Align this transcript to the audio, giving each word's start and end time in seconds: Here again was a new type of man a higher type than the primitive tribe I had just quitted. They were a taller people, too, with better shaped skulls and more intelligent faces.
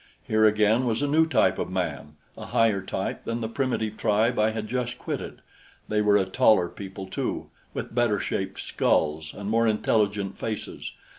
Here 0.27 0.45
again 0.47 0.85
was 0.87 1.03
a 1.03 1.07
new 1.07 1.27
type 1.27 1.59
of 1.59 1.69
man 1.69 2.15
a 2.35 2.47
higher 2.47 2.81
type 2.81 3.23
than 3.23 3.39
the 3.41 3.47
primitive 3.47 3.97
tribe 3.97 4.39
I 4.39 4.49
had 4.49 4.67
just 4.67 4.97
quitted. 4.97 5.43
They 5.89 6.01
were 6.01 6.17
a 6.17 6.25
taller 6.25 6.69
people, 6.69 7.05
too, 7.05 7.51
with 7.75 7.93
better 7.93 8.19
shaped 8.19 8.59
skulls 8.59 9.31
and 9.31 9.47
more 9.47 9.67
intelligent 9.67 10.39
faces. 10.39 10.91